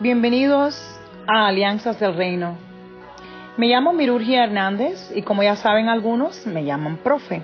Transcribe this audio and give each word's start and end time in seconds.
Bienvenidos 0.00 0.80
a 1.26 1.48
Alianzas 1.48 1.98
del 1.98 2.14
Reino. 2.14 2.56
Me 3.56 3.66
llamo 3.66 3.92
Mirurgia 3.92 4.44
Hernández 4.44 5.10
y 5.12 5.22
como 5.22 5.42
ya 5.42 5.56
saben 5.56 5.88
algunos, 5.88 6.46
me 6.46 6.64
llaman 6.64 6.98
profe. 6.98 7.42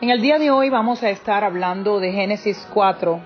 En 0.00 0.10
el 0.10 0.20
día 0.20 0.40
de 0.40 0.50
hoy 0.50 0.68
vamos 0.68 1.00
a 1.04 1.10
estar 1.10 1.44
hablando 1.44 2.00
de 2.00 2.10
Génesis 2.10 2.66
4. 2.74 3.20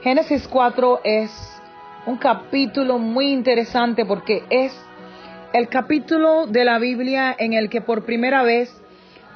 Génesis 0.00 0.48
4 0.48 1.02
es 1.04 1.60
un 2.06 2.16
capítulo 2.16 2.98
muy 2.98 3.30
interesante 3.32 4.06
porque 4.06 4.42
es 4.48 4.74
el 5.52 5.68
capítulo 5.68 6.46
de 6.46 6.64
la 6.64 6.78
Biblia 6.78 7.36
en 7.38 7.52
el 7.52 7.68
que 7.68 7.82
por 7.82 8.06
primera 8.06 8.44
vez 8.44 8.74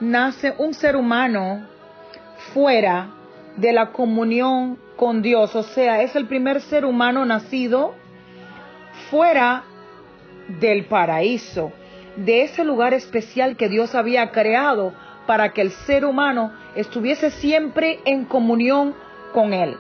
nace 0.01 0.55
un 0.57 0.73
ser 0.73 0.97
humano 0.97 1.67
fuera 2.55 3.11
de 3.59 3.75
la 3.75 3.93
comunión 3.93 4.79
con 5.01 5.23
Dios. 5.23 5.57
O 5.57 5.63
sea, 5.63 6.03
es 6.03 6.15
el 6.15 6.27
primer 6.27 6.61
ser 6.61 6.85
humano 6.85 7.25
nacido 7.25 7.95
fuera 9.09 9.65
del 10.61 10.85
paraíso, 10.85 11.73
de 12.17 12.43
ese 12.43 12.67
lugar 12.67 12.93
especial 12.93 13.57
que 13.57 13.71
Dios 13.71 13.95
había 13.95 14.31
creado 14.31 14.93
para 15.27 15.55
que 15.55 15.63
el 15.63 15.71
ser 15.71 16.05
humano 16.05 16.53
estuviese 16.77 17.31
siempre 17.31 18.01
en 18.05 18.27
comunión 18.27 18.95
con 19.33 19.55
Él. 19.55 19.75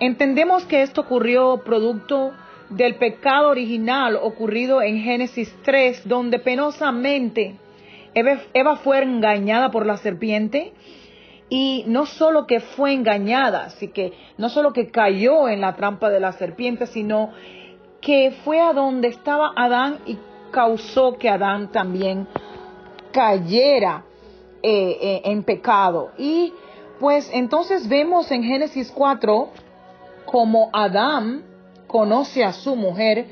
Entendemos 0.00 0.64
que 0.64 0.82
esto 0.82 1.02
ocurrió 1.02 1.62
producto 1.64 2.32
del 2.70 2.96
pecado 2.96 3.50
original 3.50 4.18
ocurrido 4.20 4.82
en 4.82 4.98
Génesis 4.98 5.54
3, 5.62 6.08
donde 6.08 6.40
penosamente 6.40 7.54
Eva, 8.14 8.76
fue 8.78 9.00
engañada 9.00 9.70
por 9.70 9.86
la 9.86 9.96
serpiente 9.96 10.72
y 11.48 11.84
no 11.86 12.06
solo 12.06 12.46
que 12.46 12.60
fue 12.60 12.92
engañada, 12.92 13.66
así 13.66 13.88
que 13.88 14.12
no 14.36 14.48
solo 14.48 14.72
que 14.72 14.90
cayó 14.90 15.48
en 15.48 15.60
la 15.60 15.76
trampa 15.76 16.10
de 16.10 16.20
la 16.20 16.32
serpiente, 16.32 16.86
sino 16.86 17.30
que 18.00 18.32
fue 18.44 18.60
a 18.60 18.72
donde 18.72 19.08
estaba 19.08 19.52
Adán 19.56 20.00
y 20.06 20.18
causó 20.50 21.18
que 21.18 21.28
Adán 21.28 21.70
también 21.70 22.26
cayera 23.12 24.04
eh, 24.62 24.98
eh, 25.00 25.22
en 25.24 25.44
pecado. 25.44 26.10
Y 26.18 26.52
pues 26.98 27.30
entonces 27.32 27.88
vemos 27.88 28.30
en 28.30 28.42
Génesis 28.42 28.90
4 28.90 29.48
como 30.24 30.70
Adán 30.72 31.44
conoce 31.86 32.42
a 32.42 32.52
su 32.52 32.74
mujer, 32.74 33.26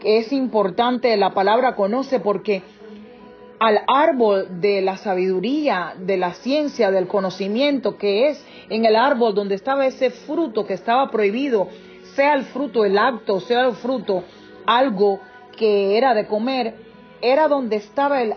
que 0.00 0.18
es 0.18 0.32
importante 0.32 1.16
la 1.16 1.30
palabra 1.30 1.76
conoce 1.76 2.18
porque 2.18 2.62
al 3.62 3.82
árbol 3.86 4.60
de 4.60 4.82
la 4.82 4.96
sabiduría, 4.96 5.94
de 5.96 6.16
la 6.16 6.34
ciencia, 6.34 6.90
del 6.90 7.06
conocimiento, 7.06 7.96
que 7.96 8.28
es 8.28 8.44
en 8.68 8.84
el 8.84 8.96
árbol 8.96 9.36
donde 9.36 9.54
estaba 9.54 9.86
ese 9.86 10.10
fruto 10.10 10.66
que 10.66 10.74
estaba 10.74 11.08
prohibido, 11.12 11.68
sea 12.16 12.34
el 12.34 12.42
fruto, 12.46 12.84
el 12.84 12.98
acto, 12.98 13.38
sea 13.38 13.68
el 13.68 13.74
fruto, 13.74 14.24
algo 14.66 15.20
que 15.56 15.96
era 15.96 16.12
de 16.12 16.26
comer, 16.26 16.74
era 17.20 17.46
donde 17.46 17.76
estaba 17.76 18.20
el, 18.20 18.34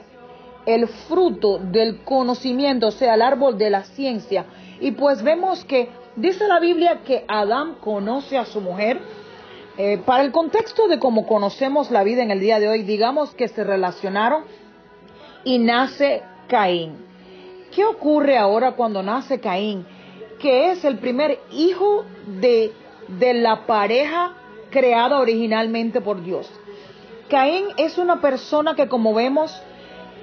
el 0.68 0.88
fruto 0.88 1.58
del 1.58 2.04
conocimiento, 2.04 2.92
sea, 2.92 3.16
el 3.16 3.24
árbol 3.24 3.58
de 3.58 3.72
la 3.72 3.84
ciencia. 3.84 4.46
Y 4.80 4.92
pues 4.92 5.24
vemos 5.24 5.66
que 5.66 5.90
dice 6.18 6.48
la 6.48 6.60
Biblia 6.60 7.00
que 7.04 7.26
Adán 7.28 7.78
conoce 7.82 8.38
a 8.38 8.46
su 8.46 8.62
mujer. 8.62 9.00
Eh, 9.80 9.98
para 10.06 10.24
el 10.24 10.32
contexto 10.32 10.88
de 10.88 11.00
cómo 11.00 11.26
conocemos 11.26 11.90
la 11.90 12.04
vida 12.04 12.22
en 12.22 12.30
el 12.30 12.40
día 12.40 12.60
de 12.60 12.70
hoy, 12.70 12.84
digamos 12.84 13.34
que 13.34 13.48
se 13.48 13.64
relacionaron 13.64 14.44
y 15.46 15.60
nace 15.60 16.24
Caín. 16.50 16.98
¿Qué 17.74 17.86
ocurre 17.86 18.38
ahora 18.38 18.74
cuando 18.74 19.02
nace 19.02 19.40
Caín? 19.40 19.86
Que 20.40 20.72
es 20.72 20.84
el 20.84 20.98
primer 20.98 21.40
hijo 21.52 22.04
de, 22.42 22.74
de 23.08 23.34
la 23.34 23.66
pareja 23.66 24.34
creada 24.70 25.20
originalmente 25.20 26.02
por 26.02 26.22
Dios. 26.22 26.52
Caín 27.30 27.66
es 27.78 27.98
una 27.98 28.20
persona 28.20 28.76
que 28.76 28.90
como 28.90 29.14
vemos 29.14 29.62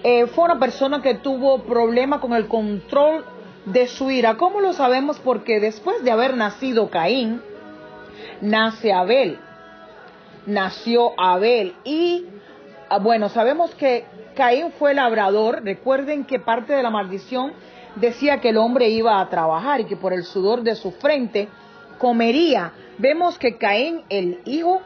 eh, 0.04 0.26
fue 0.26 0.44
una 0.44 0.58
persona 0.58 1.00
que 1.00 1.14
tuvo 1.14 1.60
problema 1.62 2.20
con 2.20 2.32
el 2.32 2.48
control 2.48 3.24
de 3.64 3.86
su 3.86 4.10
ira. 4.10 4.36
¿Cómo 4.36 4.60
lo 4.60 4.72
sabemos? 4.72 5.18
Porque 5.20 5.60
después 5.60 6.02
de 6.02 6.10
haber 6.10 6.36
nacido 6.36 6.90
Caín, 6.90 7.40
nace 8.40 8.92
Abel. 8.92 9.38
Nació 10.46 11.12
Abel 11.18 11.74
y 11.84 12.26
ah, 12.92 12.98
bueno, 12.98 13.28
sabemos 13.30 13.74
que 13.74 14.04
Caín 14.36 14.72
fue 14.78 14.92
labrador. 14.94 15.62
Recuerden 15.64 16.24
que 16.24 16.38
parte 16.38 16.74
de 16.74 16.82
la 16.82 16.90
maldición 16.90 17.52
decía 17.96 18.40
que 18.40 18.50
el 18.50 18.58
hombre 18.58 18.90
iba 18.90 19.20
a 19.20 19.28
trabajar 19.28 19.80
y 19.80 19.84
que 19.84 19.96
por 19.96 20.12
el 20.12 20.24
sudor 20.24 20.62
de 20.62 20.74
su 20.74 20.92
frente 20.92 21.48
comería. 21.98 22.72
Vemos 22.98 23.38
que 23.38 23.56
Caín, 23.56 24.02
el 24.10 24.40
hijo 24.44 24.82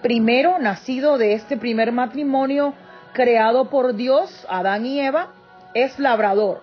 primero 0.00 0.58
nacido 0.58 1.18
de 1.18 1.34
este 1.34 1.58
primer 1.58 1.92
matrimonio 1.92 2.72
creado 3.12 3.68
por 3.68 3.94
Dios, 3.94 4.46
Adán 4.48 4.86
y 4.86 5.00
Eva, 5.00 5.28
es 5.74 5.98
labrador. 5.98 6.62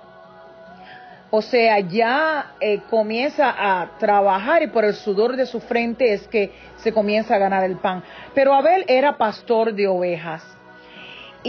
O 1.29 1.41
sea, 1.41 1.79
ya 1.81 2.53
eh, 2.59 2.81
comienza 2.89 3.53
a 3.55 3.97
trabajar 3.99 4.63
y 4.63 4.67
por 4.67 4.85
el 4.85 4.95
sudor 4.95 5.35
de 5.35 5.45
su 5.45 5.59
frente 5.59 6.13
es 6.13 6.27
que 6.27 6.53
se 6.77 6.93
comienza 6.93 7.35
a 7.35 7.37
ganar 7.37 7.63
el 7.65 7.75
pan. 7.75 8.01
Pero 8.33 8.55
Abel 8.55 8.85
era 8.87 9.17
pastor 9.17 9.73
de 9.73 9.87
ovejas. 9.87 10.56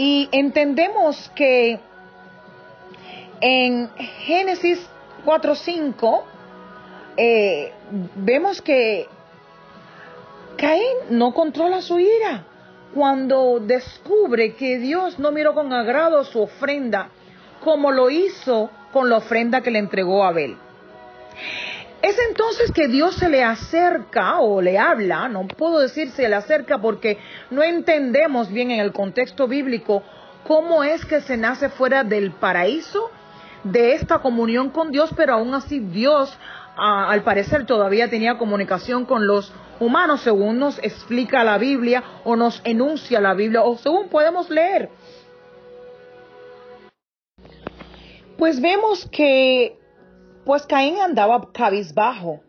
Y 0.01 0.29
entendemos 0.31 1.29
que 1.35 1.77
en 3.41 3.89
Génesis 3.97 4.79
4.5 5.25 6.21
eh, 7.17 7.73
vemos 8.15 8.61
que 8.61 9.07
Caín 10.55 10.81
no 11.09 11.33
controla 11.33 11.81
su 11.81 11.99
ira 11.99 12.45
cuando 12.93 13.59
descubre 13.59 14.55
que 14.55 14.77
Dios 14.77 15.19
no 15.19 15.33
miró 15.33 15.53
con 15.53 15.73
agrado 15.73 16.23
su 16.23 16.43
ofrenda 16.43 17.09
como 17.61 17.91
lo 17.91 18.09
hizo 18.09 18.69
con 18.93 19.09
la 19.09 19.17
ofrenda 19.17 19.59
que 19.59 19.69
le 19.69 19.79
entregó 19.79 20.23
Abel. 20.23 20.55
Es 22.01 22.17
entonces 22.29 22.71
que 22.71 22.87
Dios 22.87 23.15
se 23.15 23.29
le 23.29 23.43
acerca 23.43 24.39
o 24.39 24.61
le 24.61 24.77
habla, 24.77 25.27
no 25.27 25.47
puedo 25.47 25.79
decir 25.79 26.11
se 26.11 26.29
le 26.29 26.35
acerca 26.35 26.77
porque 26.77 27.17
no 27.49 27.61
entendemos 27.61 28.49
bien 28.49 28.71
en 28.71 28.79
el 28.79 28.93
contexto 28.93 29.47
bíblico 29.47 30.01
cómo 30.47 30.83
es 30.83 31.03
que 31.05 31.19
se 31.21 31.35
nace 31.35 31.67
fuera 31.69 32.05
del 32.05 32.31
paraíso 32.31 33.11
de 33.65 33.93
esta 33.93 34.19
comunión 34.19 34.69
con 34.69 34.91
Dios, 34.91 35.09
pero 35.17 35.33
aún 35.33 35.53
así 35.53 35.79
Dios 35.79 36.37
al 36.77 37.23
parecer 37.23 37.65
todavía 37.65 38.09
tenía 38.09 38.37
comunicación 38.37 39.05
con 39.05 39.27
los 39.27 39.51
humanos, 39.81 40.21
según 40.21 40.59
nos 40.59 40.79
explica 40.79 41.43
la 41.43 41.57
Biblia 41.57 42.03
o 42.23 42.37
nos 42.37 42.61
enuncia 42.63 43.19
la 43.19 43.33
Biblia 43.33 43.63
o 43.63 43.77
según 43.77 44.07
podemos 44.07 44.49
leer. 44.49 44.89
Pues 48.37 48.61
vemos 48.61 49.05
que 49.11 49.78
pues 50.45 50.65
Caín 50.65 50.97
andaba 50.97 51.51
cabizbajo. 51.51 52.41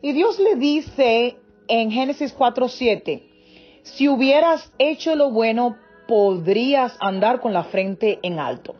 Y 0.00 0.12
Dios 0.12 0.38
le 0.38 0.56
dice 0.56 1.36
en 1.68 1.90
Génesis 1.90 2.34
4:7, 2.36 3.22
si 3.82 4.08
hubieras 4.08 4.72
hecho 4.78 5.14
lo 5.16 5.30
bueno, 5.30 5.76
podrías 6.06 6.96
andar 7.00 7.40
con 7.40 7.52
la 7.52 7.64
frente 7.64 8.18
en 8.22 8.38
alto. 8.38 8.74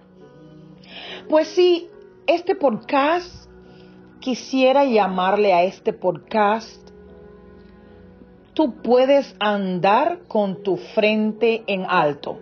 Pues 1.29 1.49
si 1.49 1.89
este 2.27 2.55
podcast 2.55 3.49
quisiera 4.21 4.85
llamarle 4.85 5.53
a 5.53 5.65
este 5.65 5.93
podcast, 5.93 6.81
tú 8.55 8.75
puedes 8.83 9.35
andar 9.39 10.21
con 10.29 10.63
tu 10.63 10.77
frente 10.77 11.65
en 11.67 11.85
alto. 11.89 12.39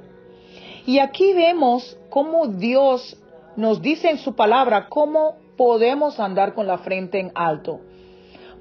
Y 0.87 0.99
aquí 0.99 1.33
vemos 1.33 1.99
cómo 2.09 2.47
Dios 2.47 3.17
nos 3.57 3.81
dice 3.83 4.11
en 4.11 4.19
su 4.19 4.35
palabra 4.35 4.89
cómo 4.89 5.37
podemos 5.61 6.19
andar 6.19 6.55
con 6.55 6.67
la 6.67 6.79
frente 6.79 7.21
en 7.21 7.33
alto? 7.35 7.83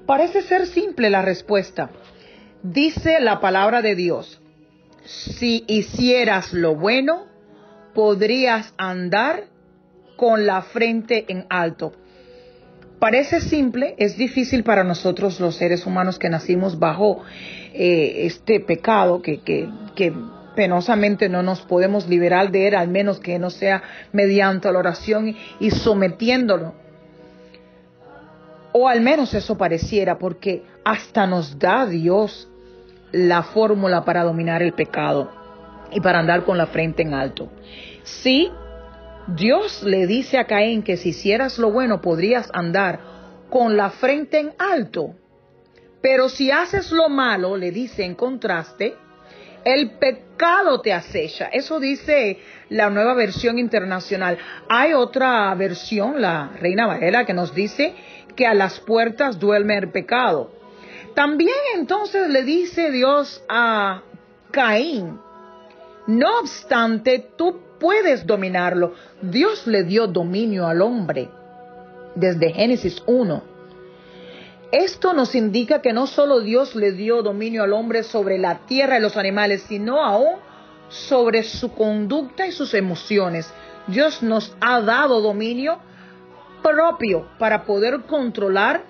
Parece 0.04 0.42
ser 0.42 0.66
simple 0.66 1.08
la 1.08 1.22
respuesta. 1.22 1.88
Dice 2.62 3.20
la 3.20 3.40
palabra 3.40 3.80
de 3.80 3.94
Dios, 3.94 4.38
si 5.06 5.64
hicieras 5.66 6.52
lo 6.52 6.74
bueno, 6.74 7.24
podrías 7.94 8.74
andar 8.76 9.44
con 10.16 10.44
la 10.44 10.60
frente 10.60 11.24
en 11.28 11.46
alto. 11.48 11.94
Parece 12.98 13.40
simple, 13.40 13.94
es 13.96 14.18
difícil 14.18 14.62
para 14.62 14.84
nosotros 14.84 15.40
los 15.40 15.54
seres 15.54 15.86
humanos 15.86 16.18
que 16.18 16.28
nacimos 16.28 16.78
bajo 16.78 17.22
eh, 17.72 18.26
este 18.26 18.60
pecado 18.60 19.22
que, 19.22 19.40
que, 19.40 19.70
que 19.94 20.12
penosamente 20.54 21.30
no 21.30 21.42
nos 21.42 21.62
podemos 21.62 22.06
liberar 22.10 22.50
de 22.50 22.68
él, 22.68 22.74
al 22.74 22.88
menos 22.88 23.20
que 23.20 23.38
no 23.38 23.48
sea 23.48 23.82
mediante 24.12 24.70
la 24.70 24.78
oración 24.78 25.34
y 25.60 25.70
sometiéndolo 25.70 26.89
o 28.72 28.88
al 28.88 29.00
menos 29.00 29.34
eso 29.34 29.56
pareciera, 29.56 30.18
porque 30.18 30.62
hasta 30.84 31.26
nos 31.26 31.58
da 31.58 31.86
Dios 31.86 32.48
la 33.12 33.42
fórmula 33.42 34.04
para 34.04 34.22
dominar 34.22 34.62
el 34.62 34.72
pecado 34.72 35.30
y 35.92 36.00
para 36.00 36.20
andar 36.20 36.44
con 36.44 36.56
la 36.56 36.66
frente 36.66 37.02
en 37.02 37.14
alto. 37.14 37.48
Sí, 38.02 38.50
Dios 39.26 39.82
le 39.82 40.06
dice 40.06 40.38
a 40.38 40.46
Caín 40.46 40.82
que 40.82 40.96
si 40.96 41.10
hicieras 41.10 41.58
lo 41.58 41.70
bueno 41.70 42.00
podrías 42.00 42.50
andar 42.52 43.00
con 43.50 43.76
la 43.76 43.90
frente 43.90 44.38
en 44.38 44.52
alto. 44.58 45.14
Pero 46.00 46.28
si 46.28 46.50
haces 46.50 46.92
lo 46.92 47.08
malo, 47.08 47.56
le 47.56 47.72
dice 47.72 48.04
en 48.04 48.14
contraste, 48.14 48.94
el 49.64 49.90
pecado 49.92 50.80
te 50.80 50.92
acecha. 50.92 51.46
Eso 51.52 51.78
dice 51.78 52.38
la 52.70 52.88
nueva 52.88 53.14
versión 53.14 53.58
internacional. 53.58 54.38
Hay 54.68 54.94
otra 54.94 55.54
versión, 55.54 56.20
la 56.20 56.52
Reina 56.58 56.86
Valera, 56.86 57.26
que 57.26 57.34
nos 57.34 57.54
dice 57.54 57.94
que 58.32 58.46
a 58.46 58.54
las 58.54 58.80
puertas 58.80 59.38
duerme 59.38 59.76
el 59.78 59.90
pecado. 59.90 60.52
También 61.14 61.56
entonces 61.76 62.28
le 62.28 62.44
dice 62.44 62.90
Dios 62.90 63.42
a 63.48 64.02
Caín, 64.50 65.18
no 66.06 66.40
obstante, 66.40 67.18
tú 67.36 67.60
puedes 67.78 68.26
dominarlo. 68.26 68.94
Dios 69.22 69.66
le 69.66 69.84
dio 69.84 70.06
dominio 70.06 70.66
al 70.66 70.82
hombre 70.82 71.28
desde 72.14 72.52
Génesis 72.52 73.02
1. 73.06 73.42
Esto 74.72 75.12
nos 75.12 75.34
indica 75.34 75.82
que 75.82 75.92
no 75.92 76.06
solo 76.06 76.40
Dios 76.40 76.76
le 76.76 76.92
dio 76.92 77.22
dominio 77.22 77.64
al 77.64 77.72
hombre 77.72 78.04
sobre 78.04 78.38
la 78.38 78.66
tierra 78.66 78.98
y 78.98 79.02
los 79.02 79.16
animales, 79.16 79.64
sino 79.68 80.04
aún 80.04 80.36
sobre 80.88 81.42
su 81.42 81.72
conducta 81.72 82.46
y 82.46 82.52
sus 82.52 82.74
emociones. 82.74 83.52
Dios 83.88 84.22
nos 84.22 84.54
ha 84.60 84.80
dado 84.80 85.20
dominio 85.20 85.78
propio 86.62 87.28
para 87.38 87.64
poder 87.64 88.02
controlar 88.02 88.82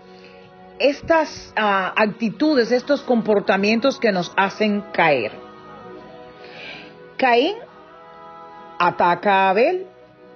estas 0.79 1.53
ah, 1.57 1.93
actitudes, 1.97 2.73
estos 2.73 3.03
comportamientos 3.03 3.99
que 3.99 4.13
nos 4.13 4.33
hacen 4.37 4.83
caer. 4.93 5.33
Caín 7.17 7.57
ataca 8.79 9.33
a 9.33 9.51
Abel 9.51 9.87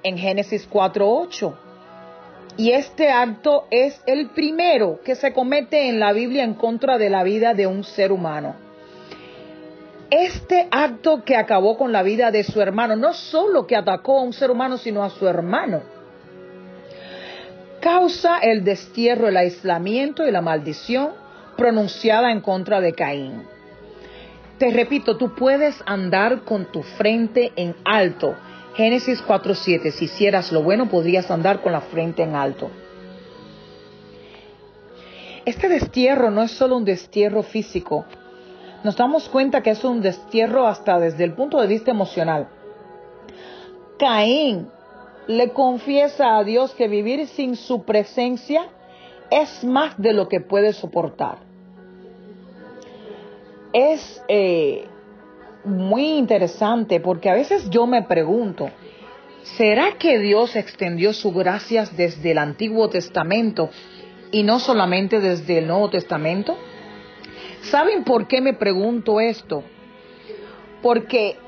en 0.03 0.19
Génesis 0.19 0.69
4.8 0.71 1.55
y 2.57 2.71
este 2.71 3.11
acto 3.11 3.65
es 3.71 4.01
el 4.07 4.29
primero 4.29 5.01
que 5.03 5.17
se 5.17 5.33
comete 5.33 5.89
en 5.89 5.99
la 5.99 6.13
Biblia 6.13 6.45
en 6.45 6.55
contra 6.55 6.99
de 6.99 7.11
la 7.11 7.25
vida 7.25 7.55
de 7.55 7.67
un 7.67 7.83
ser 7.83 8.13
humano. 8.13 8.55
Este 10.11 10.69
acto 10.71 11.25
que 11.25 11.37
acabó 11.37 11.77
con 11.77 11.91
la 11.91 12.03
vida 12.03 12.31
de 12.31 12.45
su 12.45 12.61
hermano, 12.61 12.95
no 12.95 13.15
solo 13.15 13.67
que 13.67 13.75
atacó 13.75 14.21
a 14.21 14.23
un 14.23 14.33
ser 14.33 14.51
humano, 14.51 14.77
sino 14.77 15.03
a 15.03 15.11
su 15.11 15.27
hermano, 15.27 15.83
causa 17.85 18.39
el 18.39 18.65
destierro, 18.65 19.29
el 19.29 19.37
aislamiento 19.37 20.27
y 20.27 20.31
la 20.31 20.41
maldición 20.41 21.11
pronunciada 21.55 22.33
en 22.33 22.41
contra 22.41 22.81
de 22.81 22.95
Caín. 22.95 23.43
Te 24.57 24.71
repito, 24.71 25.19
tú 25.19 25.35
puedes 25.35 25.77
andar 25.85 26.45
con 26.45 26.65
tu 26.73 26.83
frente 26.83 27.53
en 27.57 27.77
alto 27.85 28.37
Génesis 28.75 29.23
4.7, 29.23 29.91
si 29.91 30.07
hicieras 30.07 30.51
lo 30.51 30.63
bueno 30.63 30.89
podrías 30.89 31.31
andar 31.31 31.61
con 31.61 31.73
la 31.73 31.83
frente 31.83 32.23
en 32.23 32.35
alto. 32.35 32.71
Este 35.45 35.69
destierro 35.69 36.31
no 36.31 36.43
es 36.43 36.53
solo 36.53 36.79
un 36.79 36.87
destierro 36.87 37.43
físico, 37.43 38.07
nos 38.83 38.97
damos 38.97 39.29
cuenta 39.29 39.63
que 39.63 39.71
es 39.71 39.85
un 39.85 40.01
destierro 40.01 40.67
hasta 40.67 40.99
desde 40.99 41.25
el 41.25 41.35
punto 41.35 41.61
de 41.61 41.67
vista 41.67 41.91
emocional. 41.91 42.49
Caín 43.99 44.69
le 45.27 45.51
confiesa 45.51 46.37
a 46.37 46.45
Dios 46.45 46.75
que 46.75 46.89
vivir 46.89 47.27
sin 47.29 47.57
su 47.57 47.85
presencia 47.85 48.69
es 49.31 49.65
más 49.65 49.97
de 49.99 50.13
lo 50.13 50.29
que 50.29 50.41
puede 50.41 50.73
soportar. 50.73 51.39
Es 53.73 54.23
eh, 54.29 54.87
muy 55.65 56.17
interesante 56.17 57.01
porque 57.01 57.31
a 57.31 57.35
veces 57.35 57.69
yo 57.71 57.87
me 57.87 58.03
pregunto, 58.03 58.71
¿será 59.43 59.99
que 59.99 60.19
Dios 60.19 60.57
extendió 60.57 61.13
su 61.13 61.33
gracias 61.33 61.97
desde 61.97 62.33
el 62.33 62.39
Antiguo 62.39 62.89
Testamento 62.89 63.71
y 64.31 64.43
no 64.43 64.61
solamente 64.61 65.21
desde 65.21 65.59
el 65.59 65.67
Nuevo 65.67 65.91
Testamento? 65.91 66.57
¿Saben 67.63 68.05
por 68.05 68.29
qué 68.29 68.41
me 68.41 68.53
pregunto 68.53 69.21
esto? 69.21 69.65
Porque 70.83 71.39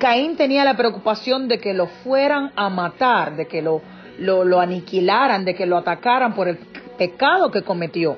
Caín 0.00 0.36
tenía 0.36 0.64
la 0.64 0.78
preocupación 0.78 1.46
de 1.46 1.58
que 1.58 1.74
lo 1.74 1.86
fueran 1.86 2.52
a 2.56 2.70
matar, 2.70 3.36
de 3.36 3.46
que 3.46 3.60
lo, 3.60 3.82
lo, 4.18 4.58
aniquilaran, 4.58 5.44
de 5.44 5.54
que 5.54 5.66
lo 5.66 5.76
atacaran 5.76 6.34
por 6.34 6.48
el 6.48 6.56
pecado 6.96 7.50
que 7.50 7.62
cometió. 7.62 8.16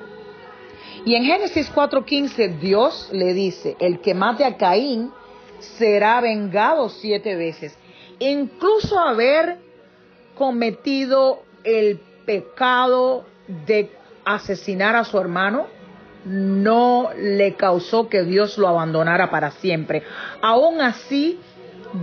Y 1.05 1.15
en 1.15 1.25
Génesis 1.25 1.69
4:15 1.75 2.57
Dios 2.59 3.09
le 3.11 3.33
dice, 3.33 3.75
el 3.79 3.99
que 3.99 4.13
mate 4.13 4.45
a 4.45 4.55
Caín 4.55 5.11
será 5.59 6.21
vengado 6.21 6.87
siete 6.87 7.35
veces. 7.35 7.77
Incluso 8.19 8.97
haber 8.97 9.57
cometido 10.35 11.43
el 11.65 11.99
pecado 12.25 13.25
de 13.65 13.91
asesinar 14.23 14.95
a 14.95 15.03
su 15.03 15.19
hermano 15.19 15.67
no 16.25 17.09
le 17.17 17.55
causó 17.55 18.07
que 18.07 18.23
Dios 18.23 18.57
lo 18.57 18.69
abandonara 18.69 19.29
para 19.29 19.51
siempre. 19.51 20.03
Aún 20.41 20.79
así, 20.79 21.39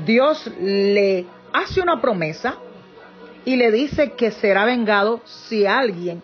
Dios 0.05 0.47
le 0.61 1.27
hace 1.53 1.81
una 1.81 2.01
promesa 2.01 2.57
y 3.45 3.57
le 3.57 3.71
dice 3.71 4.13
que 4.13 4.31
será 4.31 4.65
vengado 4.65 5.21
si 5.25 5.67
alguien 5.67 6.23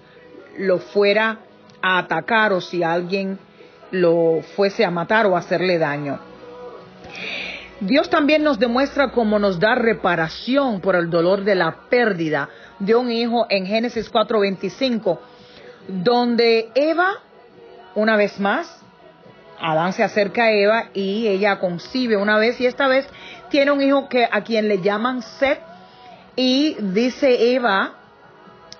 lo 0.59 0.79
fuera 0.79 1.41
a 1.83 1.99
atacar 1.99 2.53
o 2.53 2.61
si 2.61 2.83
alguien 2.83 3.39
lo 3.91 4.43
fuese 4.55 4.85
a 4.85 4.91
matar 4.91 5.27
o 5.27 5.37
hacerle 5.37 5.79
daño. 5.79 6.19
Dios 7.81 8.09
también 8.09 8.43
nos 8.43 8.59
demuestra 8.59 9.11
cómo 9.11 9.39
nos 9.39 9.61
da 9.61 9.75
reparación 9.75 10.81
por 10.81 10.97
el 10.97 11.11
dolor 11.11 11.45
de 11.45 11.55
la 11.55 11.77
pérdida 11.91 12.49
de 12.79 12.95
un 12.95 13.11
hijo 13.11 13.47
en 13.51 13.67
Génesis 13.67 14.11
4:25, 14.11 15.19
donde 15.89 16.71
Eva, 16.75 17.21
una 17.95 18.17
vez 18.17 18.41
más, 18.41 18.83
Adán 19.61 19.93
se 19.93 20.03
acerca 20.03 20.45
a 20.45 20.53
Eva 20.53 20.87
y 20.95 21.29
ella 21.29 21.59
concibe 21.59 22.17
una 22.17 22.39
vez 22.39 22.61
y 22.61 22.67
esta 22.67 22.89
vez 22.89 23.09
tiene 23.49 23.71
un 23.71 23.83
hijo 23.83 24.09
que 24.09 24.29
a 24.31 24.43
quien 24.43 24.69
le 24.69 24.81
llaman 24.81 25.23
Seth 25.23 25.61
y 26.35 26.77
dice 26.79 27.55
Eva 27.55 27.95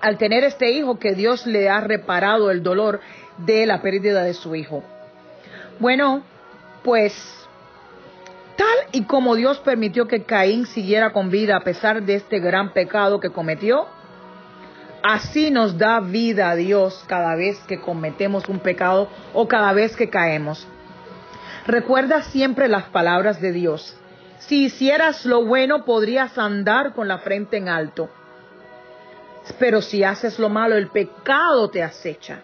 al 0.01 0.17
tener 0.17 0.43
este 0.43 0.71
hijo 0.71 0.99
que 0.99 1.13
Dios 1.13 1.45
le 1.47 1.69
ha 1.69 1.81
reparado 1.81 2.51
el 2.51 2.61
dolor 2.61 3.01
de 3.37 3.65
la 3.65 3.81
pérdida 3.81 4.23
de 4.23 4.33
su 4.33 4.55
hijo. 4.55 4.83
Bueno, 5.79 6.23
pues 6.83 7.37
Tal 8.57 8.77
y 8.91 9.03
como 9.03 9.35
Dios 9.35 9.59
permitió 9.59 10.07
que 10.07 10.23
Caín 10.23 10.65
siguiera 10.65 11.13
con 11.13 11.29
vida 11.29 11.55
a 11.55 11.59
pesar 11.59 12.01
de 12.01 12.15
este 12.15 12.39
gran 12.39 12.73
pecado 12.73 13.19
que 13.19 13.29
cometió, 13.29 13.87
así 15.07 15.51
nos 15.51 15.77
da 15.77 16.01
vida 16.01 16.49
a 16.49 16.55
Dios 16.55 17.05
cada 17.07 17.35
vez 17.35 17.57
que 17.59 17.79
cometemos 17.79 18.49
un 18.49 18.59
pecado 18.59 19.09
o 19.33 19.47
cada 19.47 19.71
vez 19.71 19.95
que 19.95 20.09
caemos. 20.09 20.67
Recuerda 21.65 22.23
siempre 22.23 22.67
las 22.67 22.83
palabras 22.85 23.39
de 23.39 23.53
Dios. 23.53 23.97
Si 24.39 24.65
hicieras 24.65 25.25
lo 25.25 25.45
bueno 25.45 25.85
podrías 25.85 26.37
andar 26.37 26.93
con 26.93 27.07
la 27.07 27.19
frente 27.19 27.55
en 27.55 27.69
alto. 27.69 28.09
Pero 29.57 29.81
si 29.81 30.03
haces 30.03 30.39
lo 30.39 30.49
malo, 30.49 30.75
el 30.75 30.89
pecado 30.89 31.69
te 31.69 31.83
acecha. 31.83 32.43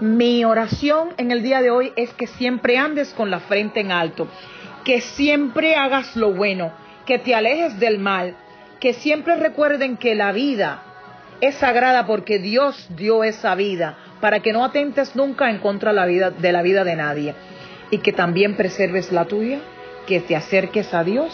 Mi 0.00 0.44
oración 0.44 1.10
en 1.16 1.30
el 1.30 1.44
día 1.44 1.62
de 1.62 1.70
hoy 1.70 1.92
es 1.94 2.12
que 2.14 2.26
siempre 2.26 2.76
andes 2.76 3.14
con 3.14 3.30
la 3.30 3.38
frente 3.38 3.78
en 3.78 3.92
alto, 3.92 4.26
que 4.84 5.00
siempre 5.00 5.76
hagas 5.76 6.16
lo 6.16 6.32
bueno, 6.32 6.72
que 7.06 7.20
te 7.20 7.36
alejes 7.36 7.78
del 7.78 8.00
mal, 8.00 8.36
que 8.82 8.94
siempre 8.94 9.36
recuerden 9.36 9.96
que 9.96 10.16
la 10.16 10.32
vida 10.32 10.82
es 11.40 11.54
sagrada 11.54 12.04
porque 12.04 12.40
Dios 12.40 12.88
dio 12.96 13.22
esa 13.22 13.54
vida, 13.54 13.96
para 14.20 14.40
que 14.40 14.52
no 14.52 14.64
atentes 14.64 15.14
nunca 15.14 15.50
en 15.50 15.58
contra 15.58 15.92
de 15.92 15.96
la 15.96 16.06
vida 16.06 16.30
de, 16.32 16.50
la 16.50 16.62
vida 16.62 16.82
de 16.82 16.96
nadie 16.96 17.36
y 17.92 17.98
que 17.98 18.12
también 18.12 18.56
preserves 18.56 19.12
la 19.12 19.26
tuya, 19.26 19.60
que 20.08 20.18
te 20.18 20.34
acerques 20.34 20.92
a 20.94 21.04
Dios 21.04 21.32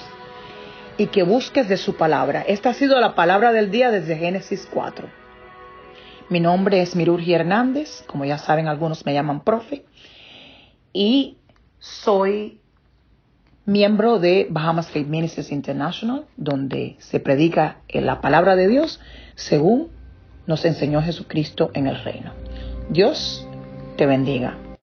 y 0.99 1.07
que 1.07 1.23
busques 1.23 1.71
de 1.71 1.79
su 1.79 1.97
palabra. 1.97 2.45
Esta 2.47 2.69
ha 2.69 2.75
sido 2.75 3.01
la 3.01 3.15
palabra 3.15 3.51
del 3.51 3.71
día 3.71 3.91
desde 3.91 4.19
Génesis 4.19 4.69
4. 4.71 5.09
Mi 6.29 6.41
nombre 6.41 6.83
es 6.83 6.95
Mirurgi 6.95 7.33
Hernández, 7.33 8.05
como 8.07 8.27
ya 8.27 8.37
saben 8.37 8.69
algunos 8.69 9.07
me 9.07 9.15
llaman 9.15 9.43
profe, 9.43 9.87
y 10.93 11.39
soy 11.79 12.61
miembro 13.69 14.19
de 14.19 14.47
Bahamas 14.49 14.91
Faith 14.91 15.07
Ministries 15.07 15.53
International, 15.53 16.25
donde 16.37 16.97
se 16.99 17.21
predica 17.21 17.77
la 17.93 18.21
palabra 18.21 18.57
de 18.57 18.67
Dios 18.67 18.99
según 19.35 19.89
nos 20.47 20.65
enseñó 20.65 21.03
Jesucristo 21.03 21.71
en 21.75 21.87
el 21.87 22.03
reino. 22.03 22.33
Dios 22.89 23.47
te 23.97 24.07
bendiga. 24.07 24.57